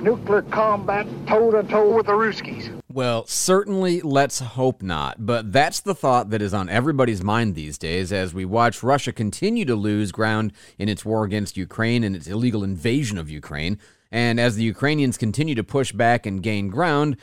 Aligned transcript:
Nuclear 0.00 0.42
combat 0.42 1.06
toe-to-toe 1.26 1.96
with 1.96 2.06
the 2.06 2.12
Ruskies. 2.12 2.70
Well, 2.92 3.26
certainly 3.26 4.00
let's 4.00 4.38
hope 4.40 4.82
not. 4.82 5.26
But 5.26 5.52
that's 5.52 5.80
the 5.80 5.94
thought 5.94 6.30
that 6.30 6.42
is 6.42 6.54
on 6.54 6.68
everybody's 6.68 7.22
mind 7.22 7.54
these 7.54 7.78
days 7.78 8.12
as 8.12 8.32
we 8.32 8.44
watch 8.44 8.82
Russia 8.82 9.12
continue 9.12 9.64
to 9.64 9.74
lose 9.74 10.12
ground 10.12 10.52
in 10.78 10.88
its 10.88 11.04
war 11.04 11.24
against 11.24 11.56
Ukraine 11.56 12.04
and 12.04 12.16
its 12.16 12.26
illegal 12.26 12.64
invasion 12.64 13.18
of 13.18 13.30
Ukraine. 13.30 13.78
And 14.10 14.40
as 14.40 14.56
the 14.56 14.64
Ukrainians 14.64 15.18
continue 15.18 15.54
to 15.54 15.64
push 15.64 15.92
back 15.92 16.26
and 16.26 16.42
gain 16.42 16.68
ground, 16.68 17.16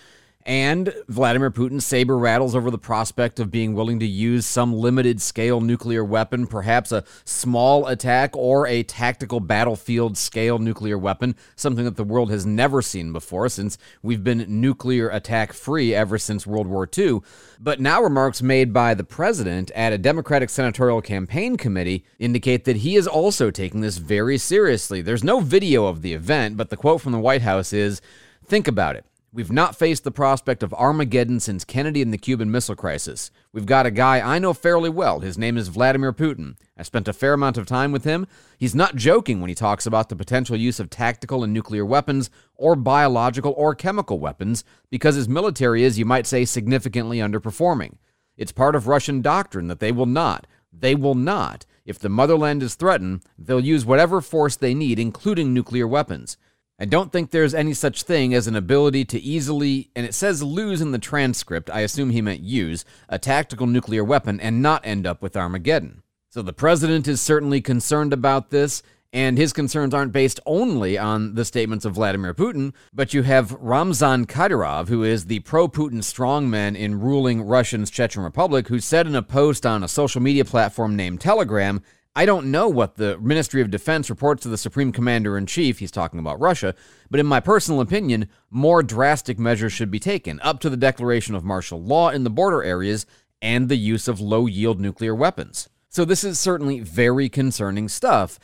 and 0.45 0.93
Vladimir 1.07 1.49
Putin 1.49 1.81
saber 1.81 2.17
rattles 2.17 2.55
over 2.55 2.69
the 2.69 2.77
prospect 2.77 3.39
of 3.39 3.49
being 3.49 3.73
willing 3.73 3.99
to 3.99 4.05
use 4.05 4.45
some 4.45 4.73
limited 4.73 5.19
scale 5.21 5.59
nuclear 5.59 6.03
weapon, 6.03 6.45
perhaps 6.45 6.91
a 6.91 7.03
small 7.23 7.87
attack 7.87 8.35
or 8.35 8.67
a 8.67 8.83
tactical 8.83 9.39
battlefield 9.39 10.17
scale 10.17 10.59
nuclear 10.59 10.97
weapon, 10.97 11.35
something 11.55 11.85
that 11.85 11.95
the 11.95 12.03
world 12.03 12.29
has 12.29 12.45
never 12.45 12.81
seen 12.81 13.11
before 13.11 13.49
since 13.49 13.77
we've 14.03 14.23
been 14.23 14.45
nuclear 14.47 15.09
attack 15.09 15.51
free 15.51 15.95
ever 15.95 16.17
since 16.17 16.45
World 16.45 16.67
War 16.67 16.87
II. 16.95 17.21
But 17.59 17.79
now 17.79 18.01
remarks 18.01 18.41
made 18.41 18.71
by 18.71 18.93
the 18.93 19.03
president 19.03 19.71
at 19.71 19.93
a 19.93 19.97
Democratic 19.97 20.49
senatorial 20.49 21.01
campaign 21.01 21.57
committee 21.57 22.05
indicate 22.19 22.65
that 22.65 22.77
he 22.77 22.95
is 22.95 23.07
also 23.07 23.49
taking 23.49 23.81
this 23.81 23.97
very 23.97 24.37
seriously. 24.37 25.01
There's 25.01 25.23
no 25.23 25.39
video 25.39 25.87
of 25.87 26.03
the 26.03 26.13
event, 26.13 26.57
but 26.57 26.69
the 26.69 26.77
quote 26.77 27.01
from 27.01 27.13
the 27.13 27.19
White 27.19 27.41
House 27.41 27.73
is 27.73 28.01
Think 28.47 28.67
about 28.67 28.95
it. 28.95 29.05
We've 29.35 29.51
not 29.51 29.75
faced 29.75 30.05
the 30.05 30.11
prospect 30.11 30.63
of 30.63 30.73
Armageddon 30.73 31.41
since 31.41 31.65
Kennedy 31.65 32.01
and 32.01 32.13
the 32.13 32.17
Cuban 32.17 32.49
Missile 32.49 32.77
Crisis. 32.77 33.31
We've 33.51 33.65
got 33.65 33.85
a 33.85 33.91
guy 33.91 34.21
I 34.21 34.39
know 34.39 34.53
fairly 34.53 34.89
well. 34.89 35.19
His 35.19 35.37
name 35.37 35.57
is 35.57 35.67
Vladimir 35.67 36.13
Putin. 36.13 36.55
I 36.77 36.83
spent 36.83 37.09
a 37.09 37.11
fair 37.11 37.33
amount 37.33 37.57
of 37.57 37.65
time 37.65 37.91
with 37.91 38.05
him. 38.05 38.27
He's 38.57 38.73
not 38.73 38.95
joking 38.95 39.41
when 39.41 39.49
he 39.49 39.53
talks 39.53 39.85
about 39.85 40.07
the 40.07 40.15
potential 40.15 40.55
use 40.55 40.79
of 40.79 40.89
tactical 40.89 41.43
and 41.43 41.51
nuclear 41.51 41.85
weapons 41.85 42.29
or 42.55 42.77
biological 42.77 43.53
or 43.57 43.75
chemical 43.75 44.19
weapons 44.19 44.63
because 44.89 45.15
his 45.15 45.27
military 45.27 45.83
is, 45.83 45.99
you 45.99 46.05
might 46.05 46.27
say, 46.27 46.45
significantly 46.45 47.17
underperforming. 47.17 47.97
It's 48.37 48.53
part 48.53 48.73
of 48.73 48.87
Russian 48.87 49.21
doctrine 49.21 49.67
that 49.67 49.81
they 49.81 49.91
will 49.91 50.05
not, 50.05 50.47
they 50.71 50.95
will 50.95 51.13
not, 51.13 51.65
if 51.85 51.99
the 51.99 52.07
motherland 52.07 52.63
is 52.63 52.75
threatened, 52.75 53.21
they'll 53.37 53.59
use 53.59 53.85
whatever 53.85 54.21
force 54.21 54.55
they 54.55 54.73
need, 54.73 54.97
including 54.97 55.53
nuclear 55.53 55.89
weapons. 55.89 56.37
I 56.77 56.83
don't 56.83 57.09
think 57.09 57.31
there's 57.31 57.53
any 57.53 57.73
such 57.73 58.03
thing 58.03 58.33
as 58.33 58.47
an 58.47 58.55
ability 58.57 59.05
to 59.05 59.19
easily, 59.19 59.91
and 59.95 60.05
it 60.05 60.13
says 60.13 60.43
lose 60.43 60.81
in 60.81 60.91
the 60.91 60.99
transcript, 60.99 61.69
I 61.69 61.79
assume 61.79 62.09
he 62.09 62.21
meant 62.21 62.41
use, 62.41 62.83
a 63.07 63.17
tactical 63.17 63.65
nuclear 63.65 64.03
weapon 64.03 64.41
and 64.41 64.61
not 64.61 64.85
end 64.85 65.07
up 65.07 65.21
with 65.21 65.37
Armageddon. 65.37 66.03
So 66.29 66.41
the 66.41 66.51
president 66.51 67.07
is 67.07 67.21
certainly 67.21 67.61
concerned 67.61 68.11
about 68.11 68.49
this, 68.49 68.83
and 69.13 69.37
his 69.37 69.53
concerns 69.53 69.93
aren't 69.93 70.11
based 70.11 70.41
only 70.45 70.97
on 70.97 71.35
the 71.35 71.45
statements 71.45 71.85
of 71.85 71.93
Vladimir 71.93 72.33
Putin, 72.33 72.73
but 72.93 73.13
you 73.13 73.23
have 73.23 73.53
Ramzan 73.53 74.25
Kadyrov, 74.25 74.89
who 74.89 75.01
is 75.01 75.27
the 75.27 75.39
pro 75.39 75.69
Putin 75.69 75.99
strongman 75.99 76.75
in 76.75 76.99
ruling 76.99 77.41
Russia's 77.41 77.89
Chechen 77.89 78.21
Republic, 78.21 78.67
who 78.67 78.81
said 78.81 79.07
in 79.07 79.15
a 79.15 79.21
post 79.21 79.65
on 79.65 79.81
a 79.81 79.87
social 79.87 80.21
media 80.21 80.43
platform 80.43 80.97
named 80.97 81.21
Telegram 81.21 81.81
I 82.17 82.25
don't 82.25 82.49
know 82.49 82.69
what 82.69 82.95
the 82.95 83.17
Ministry 83.17 83.61
of 83.61 83.69
Defense 83.69 84.09
reports 84.09 84.43
to 84.43 84.47
the 84.47 84.57
Supreme 84.57 84.93
Commander 84.93 85.37
in 85.37 85.45
Chief, 85.45 85.79
he's 85.79 85.91
talking 85.91 86.17
about 86.17 86.39
Russia, 86.39 86.73
but 87.11 87.19
in 87.19 87.25
my 87.25 87.41
personal 87.41 87.81
opinion, 87.81 88.29
more 88.49 88.81
drastic 88.81 89.37
measures 89.37 89.73
should 89.73 89.91
be 89.91 89.99
taken, 89.99 90.39
up 90.39 90.61
to 90.61 90.69
the 90.69 90.77
declaration 90.77 91.35
of 91.35 91.43
martial 91.43 91.83
law 91.83 92.09
in 92.09 92.23
the 92.23 92.29
border 92.29 92.63
areas 92.63 93.05
and 93.41 93.67
the 93.67 93.75
use 93.75 94.07
of 94.07 94.21
low 94.21 94.45
yield 94.45 94.79
nuclear 94.79 95.13
weapons. 95.13 95.67
So, 95.89 96.05
this 96.05 96.23
is 96.23 96.39
certainly 96.39 96.79
very 96.79 97.27
concerning 97.27 97.89
stuff. 97.89 98.39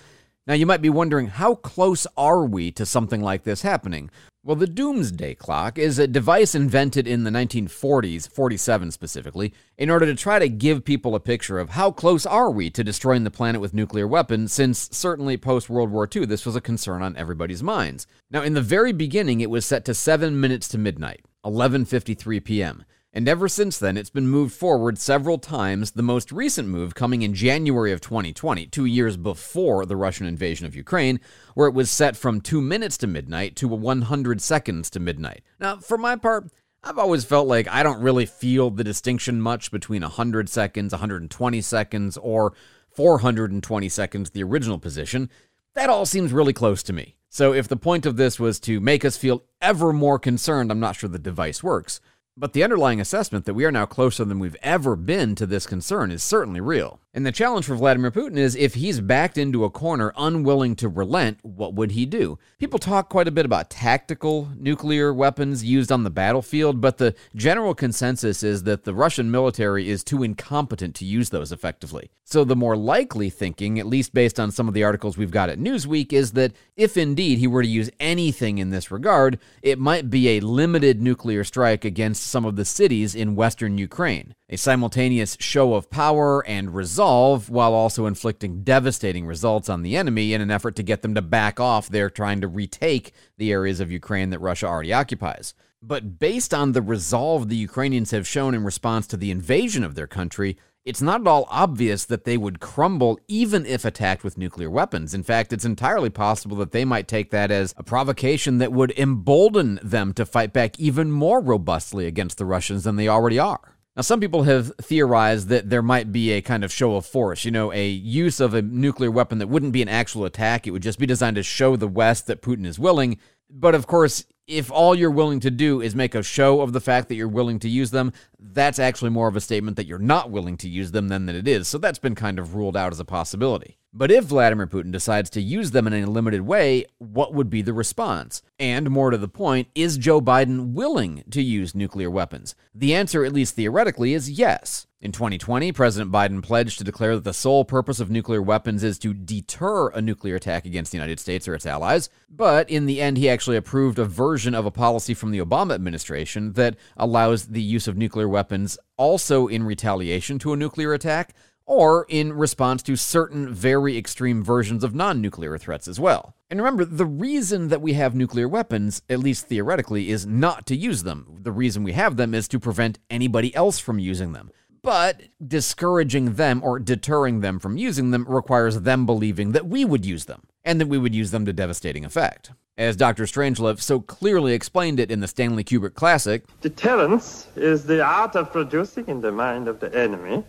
Now, 0.46 0.54
you 0.54 0.66
might 0.66 0.82
be 0.82 0.90
wondering 0.90 1.28
how 1.28 1.56
close 1.56 2.06
are 2.18 2.44
we 2.44 2.72
to 2.74 2.86
something 2.86 3.22
like 3.22 3.44
this 3.44 3.62
happening? 3.62 4.10
Well, 4.44 4.56
the 4.56 4.66
doomsday 4.66 5.36
clock 5.36 5.78
is 5.78 6.00
a 6.00 6.08
device 6.08 6.56
invented 6.56 7.08
in 7.08 7.26
the 7.26 7.30
1940s, 7.30 8.28
47 8.28 8.90
specifically, 8.90 9.54
in 9.78 9.92
order 9.92 10.08
to 10.08 10.16
try 10.16 10.40
to 10.40 10.50
give 10.50 10.84
people 10.84 11.14
a 11.14 11.20
picture 11.20 11.60
of 11.60 11.70
how 11.70 11.92
close 11.92 12.26
are 12.26 12.50
we 12.50 12.72
to 12.72 12.84
destroying 12.84 13.24
the 13.24 13.30
planet 13.30 13.62
with 13.62 13.76
nuclear 13.76 14.08
weapons, 14.08 14.52
since 14.52 14.90
certainly 14.92 15.38
post 15.38 15.70
World 15.70 15.92
War 15.92 16.10
II 16.12 16.26
this 16.26 16.44
was 16.44 16.56
a 16.56 16.62
concern 16.62 17.04
on 17.04 17.16
everybody's 17.18 17.62
minds. 17.62 18.08
Now, 18.32 18.42
in 18.42 18.56
the 18.56 18.64
very 18.64 18.94
beginning, 18.94 19.42
it 19.42 19.52
was 19.52 19.64
set 19.64 19.86
to 19.86 19.94
7 19.94 20.40
minutes 20.40 20.68
to 20.70 20.80
midnight, 20.80 21.24
11:53 21.46 22.44
p.m 22.44 22.86
and 23.14 23.28
ever 23.28 23.50
since 23.50 23.78
then 23.78 23.98
it's 23.98 24.10
been 24.10 24.28
moved 24.28 24.54
forward 24.54 24.98
several 24.98 25.38
times, 25.38 25.92
the 25.92 26.02
most 26.02 26.32
recent 26.32 26.68
move 26.68 26.96
coming 26.96 27.22
in 27.24 27.34
January 27.34 27.92
of 27.92 28.00
2020, 28.00 28.68
two 28.68 28.86
years 28.86 29.18
before 29.18 29.86
the 29.86 29.98
Russian 29.98 30.26
invasion 30.26 30.66
of 30.66 30.76
Ukraine, 30.76 31.20
where 31.54 31.68
it 31.68 31.74
was 31.74 31.92
set 31.92 32.16
from 32.16 32.40
2 32.40 32.62
minutes 32.62 32.98
to 33.00 33.08
midnight 33.08 33.56
to 33.58 33.68
100 33.68 34.42
seconds 34.42 34.90
to 34.92 35.00
midnight. 35.00 35.44
Now, 35.60 35.78
for 35.78 35.98
my 35.98 36.16
part, 36.16 36.50
I've 36.84 36.98
always 36.98 37.26
felt 37.26 37.48
like 37.48 37.68
I 37.68 37.84
don't 37.84 38.02
really 38.02 38.26
feel 38.26 38.70
the 38.70 38.84
distinction 38.84 39.42
much 39.42 39.72
between 39.72 40.02
100 40.02 40.50
seconds, 40.50 40.94
120 40.94 41.62
seconds, 41.62 42.18
or 42.18 42.54
420 42.90 43.90
seconds, 43.90 44.30
the 44.30 44.44
original 44.44 44.80
position. 44.80 45.30
That 45.76 45.90
all 45.90 46.06
seems 46.06 46.34
really 46.34 46.54
close 46.54 46.82
to 46.84 46.94
me. 46.94 47.18
So, 47.30 47.54
if 47.54 47.68
the 47.68 47.78
point 47.78 48.06
of 48.06 48.18
this 48.18 48.40
was 48.40 48.60
to 48.62 48.80
make 48.80 49.06
us 49.06 49.16
feel 49.16 49.44
ever 49.62 49.94
more 49.94 50.18
concerned, 50.18 50.72
I'm 50.72 50.80
not 50.80 50.96
sure 50.96 51.10
the 51.10 51.20
device 51.20 51.62
works. 51.64 52.02
But 52.42 52.54
the 52.54 52.64
underlying 52.64 53.00
assessment 53.00 53.46
that 53.46 53.54
we 53.54 53.66
are 53.66 53.72
now 53.72 53.86
closer 53.86 54.26
than 54.26 54.40
we've 54.40 54.58
ever 54.64 54.96
been 54.96 55.36
to 55.36 55.46
this 55.46 55.68
concern 55.68 56.10
is 56.10 56.24
certainly 56.24 56.60
real. 56.60 57.00
And 57.14 57.26
the 57.26 57.32
challenge 57.34 57.66
for 57.66 57.76
Vladimir 57.76 58.10
Putin 58.10 58.38
is 58.38 58.56
if 58.56 58.76
he's 58.76 59.02
backed 59.02 59.38
into 59.38 59.66
a 59.66 59.70
corner 59.70 60.14
unwilling 60.16 60.78
to 60.78 60.88
relent, 60.88 61.40
what 61.42 61.74
would 61.74 61.92
he 61.92 62.06
do? 62.06 62.40
People 62.58 62.80
talk 62.80 63.10
quite 63.10 63.28
a 63.28 63.32
bit 63.32 63.46
about 63.46 63.70
tactical 63.70 64.48
nuclear 64.56 65.14
weapons 65.14 65.62
used 65.62 65.92
on 65.92 66.06
the 66.06 66.10
battlefield, 66.10 66.80
but 66.80 67.00
the 67.00 67.14
general 67.36 67.76
consensus 67.76 68.44
is 68.44 68.64
that 68.64 68.86
the 68.86 68.94
Russian 68.94 69.30
military 69.30 69.90
is 69.90 70.06
too 70.06 70.24
incompetent 70.24 70.96
to 70.96 71.06
use 71.06 71.32
those 71.32 71.52
effectively. 71.52 72.12
So 72.24 72.46
the 72.46 72.56
more 72.56 72.78
likely 72.78 73.30
thinking, 73.30 73.78
at 73.78 73.88
least 73.88 74.14
based 74.14 74.40
on 74.40 74.50
some 74.50 74.70
of 74.70 74.74
the 74.74 74.86
articles 74.86 75.18
we've 75.18 75.32
got 75.32 75.50
at 75.50 75.60
Newsweek, 75.60 76.14
is 76.14 76.32
that 76.32 76.54
if 76.78 76.96
indeed 76.96 77.40
he 77.40 77.48
were 77.48 77.62
to 77.62 77.68
use 77.68 77.90
anything 78.00 78.58
in 78.58 78.70
this 78.70 78.90
regard, 78.90 79.38
it 79.62 79.78
might 79.78 80.10
be 80.10 80.30
a 80.30 80.40
limited 80.40 81.02
nuclear 81.02 81.44
strike 81.44 81.84
against 81.84 82.24
some 82.24 82.46
of 82.46 82.56
the 82.56 82.64
cities 82.64 83.16
in 83.16 83.36
western 83.36 83.78
Ukraine 83.78 84.34
a 84.52 84.58
simultaneous 84.58 85.38
show 85.40 85.74
of 85.74 85.90
power 85.90 86.46
and 86.46 86.76
resolve 86.76 87.50
while 87.50 87.74
also 87.74 88.06
inflicting 88.06 88.64
devastating 88.64 89.26
results 89.26 89.70
on 89.70 89.82
the 89.82 89.96
enemy 89.96 90.34
in 90.34 90.42
an 90.42 90.52
effort 90.52 90.76
to 90.76 90.84
get 90.84 91.02
them 91.02 91.16
to 91.16 91.22
back 91.22 91.60
off 91.60 91.88
their 91.88 92.10
trying 92.10 92.42
to 92.42 92.48
retake 92.50 93.14
the 93.38 93.52
areas 93.52 93.80
of 93.80 93.90
Ukraine 93.90 94.30
that 94.30 94.40
Russia 94.40 94.68
already 94.68 94.92
occupies. 94.92 95.54
But 95.82 96.20
based 96.20 96.54
on 96.54 96.74
the 96.74 96.82
resolve 96.82 97.48
the 97.48 97.56
Ukrainians 97.56 98.12
have 98.12 98.28
shown 98.28 98.54
in 98.54 98.66
response 98.66 99.08
to 99.08 99.18
the 99.18 99.32
invasion 99.32 99.86
of 99.86 99.96
their 99.96 100.06
country, 100.06 100.58
it's 100.84 101.02
not 101.02 101.22
at 101.22 101.28
all 101.28 101.48
obvious 101.50 102.04
that 102.06 102.26
they 102.26 102.38
would 102.38 102.60
crumble 102.60 103.20
even 103.28 103.66
if 103.66 103.86
attacked 103.86 104.24
with 104.24 104.38
nuclear 104.38 104.70
weapons. 104.70 105.14
In 105.14 105.24
fact, 105.24 105.54
it's 105.54 105.64
entirely 105.64 106.10
possible 106.10 106.58
that 106.58 106.72
they 106.72 106.84
might 106.84 107.08
take 107.08 107.32
that 107.32 107.52
as 107.52 107.74
a 107.78 107.84
provocation 107.84 108.58
that 108.58 108.74
would 108.74 108.92
embolden 108.98 109.80
them 109.82 110.12
to 110.14 110.26
fight 110.26 110.52
back 110.52 110.78
even 110.80 111.10
more 111.12 111.40
robustly 111.40 112.06
against 112.06 112.38
the 112.38 112.46
Russians 112.46 112.84
than 112.84 112.98
they 112.98 113.08
already 113.08 113.40
are. 113.40 113.78
Now, 113.96 114.04
some 114.04 114.22
people 114.22 114.44
have 114.44 114.74
theorized 114.78 115.50
that 115.50 115.70
there 115.70 115.82
might 115.82 116.14
be 116.14 116.32
a 116.32 116.42
kind 116.42 116.64
of 116.64 116.72
show 116.72 116.96
of 116.96 117.06
force, 117.06 117.44
you 117.44 117.52
know, 117.52 117.74
a 117.74 117.90
use 117.90 118.40
of 118.40 118.54
a 118.54 118.62
nuclear 118.62 119.12
weapon 119.12 119.40
that 119.40 119.48
wouldn't 119.48 119.74
be 119.74 119.82
an 119.82 119.90
actual 119.90 120.24
attack. 120.24 120.66
It 120.66 120.72
would 120.72 120.82
just 120.82 120.98
be 120.98 121.06
designed 121.06 121.36
to 121.36 121.44
show 121.44 121.76
the 121.76 121.90
West 121.90 122.28
that 122.28 122.42
Putin 122.42 122.66
is 122.66 122.80
willing. 122.80 123.18
But 123.50 123.76
of 123.76 123.88
course, 123.88 124.26
if 124.48 124.72
all 124.72 124.96
you're 124.96 125.12
willing 125.12 125.42
to 125.42 125.52
do 125.52 125.82
is 125.82 125.94
make 125.94 126.16
a 126.16 126.24
show 126.24 126.62
of 126.62 126.72
the 126.72 126.80
fact 126.80 127.10
that 127.10 127.16
you're 127.16 127.28
willing 127.28 127.60
to 127.60 127.70
use 127.70 127.92
them, 127.92 128.14
that's 128.40 128.80
actually 128.80 129.12
more 129.12 129.28
of 129.28 129.36
a 129.36 129.42
statement 129.42 129.76
that 129.76 129.88
you're 129.88 130.00
not 130.00 130.32
willing 130.32 130.56
to 130.58 130.70
use 130.70 130.92
them 130.92 131.10
than 131.10 131.26
that 131.26 131.36
it 131.36 131.48
is. 131.48 131.68
So 131.68 131.78
that's 131.78 132.00
been 132.00 132.16
kind 132.16 132.40
of 132.40 132.56
ruled 132.56 132.78
out 132.78 132.94
as 132.94 133.00
a 133.02 133.06
possibility. 133.06 133.78
But 133.94 134.10
if 134.10 134.24
Vladimir 134.24 134.68
Putin 134.68 134.92
decides 134.92 135.30
to 135.32 135.42
use 135.42 135.72
them 135.72 135.86
in 135.86 135.94
a 135.94 136.10
limited 136.10 136.42
way, 136.42 136.86
what 136.98 137.34
would 137.34 137.50
be 137.50 137.62
the 137.62 137.74
response? 137.74 138.42
And 138.58 138.90
more 138.90 139.12
to 139.12 139.18
the 139.18 139.28
point, 139.28 139.68
is 139.76 139.98
Joe 139.98 140.22
Biden 140.22 140.72
willing 140.72 141.26
to 141.30 141.42
use 141.42 141.76
nuclear 141.76 142.10
weapons? 142.10 142.56
The 142.74 142.96
answer, 142.96 143.26
at 143.26 143.34
least 143.34 143.56
theoretically, 143.56 144.14
is 144.14 144.32
yes. 144.32 144.88
In 145.02 145.12
2020, 145.12 145.72
President 145.72 146.12
Biden 146.12 146.44
pledged 146.44 146.78
to 146.78 146.84
declare 146.86 147.16
that 147.16 147.24
the 147.24 147.34
sole 147.34 147.66
purpose 147.66 148.00
of 148.00 148.12
nuclear 148.12 148.42
weapons 148.42 148.84
is 148.84 149.00
to 149.00 149.14
deter 149.14 149.90
a 149.90 150.00
nuclear 150.00 150.36
attack 150.36 150.64
against 150.64 150.92
the 150.92 150.98
United 150.98 151.20
States 151.20 151.48
or 151.48 151.56
its 151.56 151.66
allies. 151.66 152.08
But 152.30 152.70
in 152.70 152.86
the 152.86 153.02
end, 153.02 153.18
he 153.18 153.28
actually 153.28 153.58
approved 153.58 154.00
a 154.00 154.06
version 154.06 154.56
of 154.56 154.66
a 154.66 154.72
policy 154.72 155.16
from 155.16 155.32
the 155.32 155.40
Obama 155.40 155.74
administration 155.74 156.54
that 156.54 156.78
allows 156.96 157.48
the 157.48 157.64
use 157.64 157.88
of 157.88 157.98
nuclear 157.98 158.30
weapons 158.30 158.78
also 158.96 159.48
in 159.48 159.64
retaliation 159.64 160.38
to 160.38 160.54
a 160.54 160.58
nuclear 160.58 160.94
attack 160.94 161.34
or 161.72 162.06
in 162.10 162.34
response 162.34 162.84
to 162.84 162.98
certain 162.98 163.48
very 163.54 163.98
extreme 163.98 164.44
versions 164.44 164.84
of 164.84 164.94
non 164.94 165.22
nuclear 165.22 165.58
threats 165.58 165.88
as 165.88 166.02
well. 166.02 166.36
And 166.50 166.60
remember, 166.60 166.84
the 166.84 167.06
reason 167.06 167.70
that 167.70 167.82
we 167.82 167.94
have 167.94 168.14
nuclear 168.14 168.50
weapons, 168.50 169.02
at 169.10 169.20
least 169.20 169.48
theoretically, 169.48 170.10
is 170.10 170.28
not 170.28 170.66
to 170.66 170.76
use 170.76 171.04
them. 171.04 171.40
The 171.44 171.54
reason 171.54 171.84
we 171.84 171.94
have 171.94 172.18
them 172.18 172.34
is 172.34 172.50
to 172.50 172.60
prevent 172.60 173.00
anybody 173.10 173.56
else 173.56 173.80
from 173.80 174.00
using 174.00 174.34
them. 174.34 174.52
But 174.84 175.22
discouraging 175.48 176.34
them 176.34 176.62
or 176.62 176.78
deterring 176.78 177.40
them 177.40 177.58
from 177.58 177.78
using 177.78 178.12
them 178.12 178.26
requires 178.28 178.82
them 178.82 179.06
believing 179.06 179.54
that 179.54 179.68
we 179.68 179.86
would 179.86 180.06
use 180.06 180.26
them, 180.26 180.44
and 180.66 180.82
that 180.82 180.90
we 180.90 180.98
would 180.98 181.16
use 181.16 181.32
them 181.32 181.46
to 181.46 181.54
devastating 181.54 182.04
effect. 182.04 182.52
As 182.78 182.98
Dr. 182.98 183.24
Strangelove 183.24 183.80
so 183.80 184.02
clearly 184.02 184.52
explained 184.52 185.00
it 185.00 185.10
in 185.10 185.22
the 185.22 185.28
Stanley 185.28 185.64
Kubrick 185.64 185.94
classic 185.94 186.44
Deterrence 186.60 187.48
is 187.56 187.86
the 187.86 188.04
art 188.04 188.36
of 188.36 188.52
producing 188.52 189.08
in 189.08 189.22
the 189.22 189.32
mind 189.32 189.70
of 189.70 189.80
the 189.80 189.96
enemy 189.98 190.44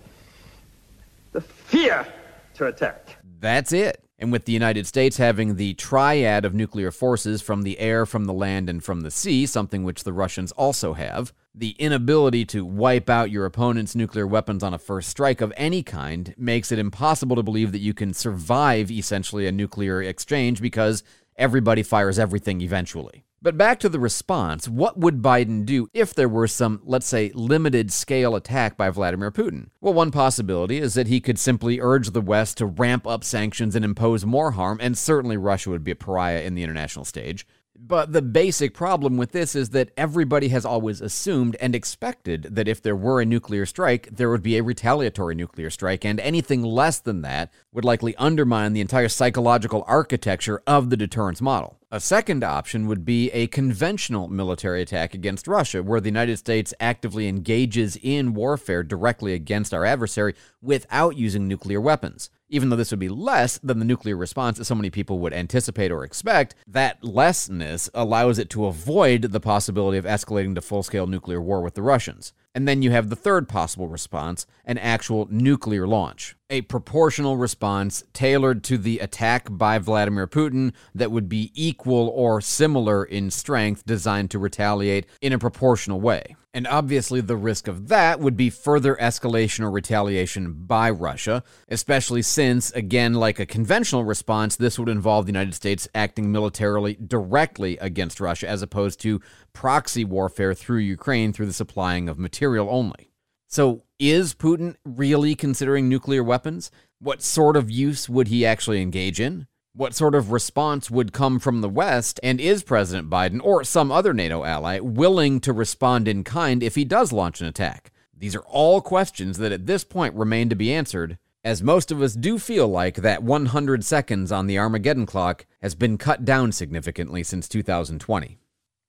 the 1.33 1.41
fear 1.41 2.07
to 2.55 2.67
attack. 2.67 3.17
That's 3.41 3.73
it. 3.73 4.05
And 4.19 4.31
with 4.31 4.45
the 4.45 4.53
United 4.53 4.87
States 4.87 5.17
having 5.17 5.57
the 5.57 5.75
triad 5.75 6.45
of 6.45 6.55
nuclear 6.55 6.93
forces 6.93 7.43
from 7.43 7.63
the 7.63 7.81
air, 7.81 8.07
from 8.07 8.27
the 8.27 8.33
land, 8.33 8.71
and 8.71 8.83
from 8.83 9.01
the 9.01 9.11
sea, 9.11 9.47
something 9.47 9.83
which 9.83 10.05
the 10.05 10.13
Russians 10.13 10.53
also 10.53 10.93
have, 10.93 11.33
the 11.53 11.71
inability 11.71 12.45
to 12.47 12.65
wipe 12.65 13.11
out 13.11 13.33
your 13.33 13.47
opponent's 13.47 13.97
nuclear 13.97 14.27
weapons 14.27 14.63
on 14.63 14.75
a 14.75 14.79
first 14.79 15.09
strike 15.09 15.41
of 15.41 15.53
any 15.57 15.83
kind 15.83 16.35
makes 16.39 16.71
it 16.71 16.79
impossible 16.79 17.35
to 17.35 17.43
believe 17.43 17.73
that 17.73 17.81
you 17.81 17.93
can 17.93 18.15
survive 18.15 18.93
essentially 18.93 19.49
a 19.49 19.53
nuclear 19.53 20.01
exchange 20.01 20.63
because 20.63 21.03
everybody 21.37 21.83
fires 21.83 22.19
everything 22.19 22.61
eventually. 22.61 23.25
But 23.45 23.59
back 23.59 23.81
to 23.81 23.89
the 23.89 23.99
response 23.99 24.69
what 24.69 24.97
would 24.97 25.21
Biden 25.21 25.67
do 25.67 25.89
if 25.93 26.15
there 26.15 26.29
were 26.29 26.47
some, 26.47 26.81
let's 26.85 27.07
say, 27.07 27.33
limited 27.35 27.93
scale 27.93 28.37
attack 28.37 28.77
by 28.77 28.89
Vladimir 28.89 29.33
Putin? 29.33 29.71
Well, 29.81 29.95
one 29.95 30.13
possibility 30.13 30.79
is 30.79 30.95
that 30.95 31.09
he 31.09 31.21
could 31.21 31.41
simply 31.41 31.81
urge 31.81 32.11
the 32.11 32.21
West 32.21 32.59
to 32.59 32.67
ramp 32.67 33.05
up 33.05 33.25
sanctions 33.25 33.75
and 33.75 33.85
impose 33.85 34.25
more 34.25 34.53
harm, 34.53 34.79
and 34.81 34.97
certainly 34.97 35.37
Russia 35.37 35.71
would 35.71 35.83
be 35.83 35.91
a 35.91 35.97
pariah 35.97 36.43
in 36.43 36.55
the 36.55 36.63
international 36.63 37.05
stage. 37.05 37.45
But 37.85 38.13
the 38.13 38.23
basic 38.23 38.75
problem 38.75 39.17
with 39.17 39.33
this 39.33 39.57
is 39.57 39.71
that 39.71 39.91
everybody 39.97 40.49
has 40.49 40.65
always 40.65 41.01
assumed 41.01 41.57
and 41.57 41.75
expected 41.75 42.45
that 42.53 42.69
if 42.69 42.81
there 42.81 42.95
were 42.95 43.21
a 43.21 43.25
nuclear 43.25 43.67
strike, 43.67 44.09
there 44.13 44.31
would 44.31 44.43
be 44.43 44.57
a 44.57 44.63
retaliatory 44.63 45.35
nuclear 45.35 45.69
strike, 45.69 46.05
and 46.05 46.21
anything 46.21 46.63
less 46.63 47.01
than 47.01 47.23
that 47.23 47.53
would 47.73 47.85
likely 47.85 48.15
undermine 48.17 48.73
the 48.73 48.81
entire 48.81 49.09
psychological 49.09 49.85
architecture 49.89 50.63
of 50.65 50.91
the 50.91 50.97
deterrence 50.97 51.41
model. 51.41 51.81
A 51.91 51.99
second 51.99 52.45
option 52.45 52.87
would 52.87 53.05
be 53.05 53.31
a 53.33 53.49
conventional 53.49 54.29
military 54.29 54.81
attack 54.81 55.13
against 55.13 55.49
Russia, 55.49 55.83
where 55.83 56.01
the 56.01 56.09
United 56.09 56.37
States 56.37 56.73
actively 56.79 57.27
engages 57.27 57.99
in 58.01 58.33
warfare 58.33 58.85
directly 58.85 59.35
against 59.35 59.75
our 59.75 59.85
adversary 59.85 60.37
without 60.61 61.17
using 61.17 61.49
nuclear 61.49 61.81
weapons. 61.81 62.31
Even 62.53 62.69
though 62.69 62.77
this 62.77 62.91
would 62.91 63.01
be 63.01 63.09
less 63.09 63.59
than 63.65 63.79
the 63.79 63.85
nuclear 63.85 64.15
response 64.15 64.59
that 64.59 64.67
so 64.67 64.75
many 64.75 64.91
people 64.91 65.19
would 65.21 65.33
anticipate 65.33 65.91
or 65.91 66.05
expect, 66.05 66.55
that 66.67 67.03
lessness 67.03 67.89
allows 67.95 68.39
it 68.39 68.51
to 68.51 68.67
avoid 68.67 69.23
the 69.23 69.41
possibility 69.41 69.97
of 69.97 70.05
escalating 70.05 70.55
to 70.55 70.61
full 70.61 70.83
scale 70.83 71.07
nuclear 71.07 71.41
war 71.41 71.63
with 71.63 71.73
the 71.73 71.81
Russians. 71.81 72.35
And 72.55 72.69
then 72.69 72.83
you 72.83 72.91
have 72.91 73.09
the 73.09 73.17
third 73.17 73.49
possible 73.49 73.89
response 73.89 74.47
an 74.67 74.77
actual 74.77 75.27
nuclear 75.31 75.87
launch. 75.87 76.37
A 76.51 76.61
proportional 76.61 77.39
response 77.39 78.05
tailored 78.13 78.63
to 78.65 78.77
the 78.77 78.99
attack 78.99 79.49
by 79.51 79.79
Vladimir 79.79 80.27
Putin 80.27 80.75
that 80.95 81.11
would 81.11 81.31
be 81.31 81.53
equal 81.55 82.09
or 82.09 82.43
similar 82.43 83.03
in 83.03 83.31
strength, 83.31 83.87
designed 83.87 84.31
to 84.31 84.39
retaliate 84.39 85.07
in 85.23 85.33
a 85.33 85.39
proportional 85.39 86.03
way. 86.03 86.37
And 86.55 86.67
obviously, 86.67 87.23
the 87.23 87.37
risk 87.37 87.67
of 87.67 87.89
that 87.89 88.21
would 88.21 88.37
be 88.37 88.51
further 88.51 88.95
escalation 88.97 89.61
or 89.61 89.71
retaliation 89.71 90.53
by 90.53 90.91
Russia, 90.91 91.43
especially 91.69 92.21
since, 92.21 92.71
again, 92.73 93.15
like 93.15 93.39
a 93.39 93.47
conventional 93.47 94.05
response, 94.05 94.57
this 94.57 94.79
would 94.79 94.91
involve 94.91 95.25
the 95.25 95.33
United 95.33 95.55
States 95.55 95.89
acting 95.95 96.31
militarily 96.31 96.99
directly 97.07 97.79
against 97.79 98.21
Russia 98.21 98.47
as 98.49 98.61
opposed 98.61 99.01
to 99.01 99.23
proxy 99.55 100.05
warfare 100.05 100.53
through 100.53 100.81
Ukraine 100.81 101.33
through 101.33 101.47
the 101.47 101.55
supplying 101.55 102.07
of 102.07 102.19
material 102.19 102.69
only. 102.71 103.13
So, 103.49 103.85
is 103.99 104.35
Putin 104.35 104.77
really 104.85 105.35
considering 105.35 105.89
nuclear 105.89 106.23
weapons? 106.23 106.71
What 107.01 107.23
sort 107.23 107.57
of 107.57 107.71
use 107.71 108.11
would 108.11 108.29
he 108.29 108.45
actually 108.45 108.83
engage 108.83 109.21
in? 109.21 109.47
What 109.75 109.95
sort 109.95 110.15
of 110.15 110.33
response 110.33 110.91
would 110.91 111.15
come 111.15 111.39
from 111.39 111.63
the 111.63 111.69
West? 111.69 112.21
And 112.23 112.39
is 112.39 112.63
President 112.63 113.09
Biden 113.09 113.41
or 113.43 113.65
some 113.65 113.91
other 113.91 114.13
NATO 114.13 114.45
ally 114.45 114.81
willing 114.81 115.41
to 115.41 115.53
respond 115.55 116.07
in 116.07 116.25
kind 116.25 116.63
if 116.63 116.75
he 116.75 116.85
does 116.85 117.11
launch 117.11 117.41
an 117.41 117.47
attack? 117.47 117.91
These 118.15 118.37
are 118.37 118.45
all 118.45 118.83
questions 118.83 119.39
that 119.39 119.51
at 119.51 119.65
this 119.65 119.83
point 119.83 120.15
remain 120.15 120.51
to 120.51 120.55
be 120.55 120.75
answered, 120.75 121.17
as 121.43 121.63
most 121.63 121.91
of 121.91 122.03
us 122.03 122.13
do 122.13 122.39
feel 122.39 122.69
like 122.69 122.97
that 122.97 123.23
100 123.23 123.83
seconds 123.83 124.31
on 124.31 124.47
the 124.47 124.59
Armageddon 124.59 125.07
clock 125.07 125.47
has 125.63 125.75
been 125.75 125.97
cut 125.97 126.23
down 126.23 126.53
significantly 126.53 127.23
since 127.23 127.49
2020. 127.49 128.39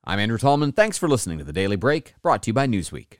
I'm 0.04 0.20
Andrew 0.20 0.38
Tallman. 0.38 0.74
Thanks 0.74 0.98
for 0.98 1.08
listening 1.08 1.38
to 1.38 1.46
the 1.46 1.54
Daily 1.54 1.78
Break, 1.78 2.14
brought 2.22 2.44
to 2.44 2.50
you 2.50 2.54
by 2.54 2.68
Newsweek. 2.68 3.20